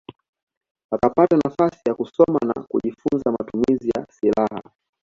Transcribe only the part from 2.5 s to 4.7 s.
kujifunza matumizi ya silaha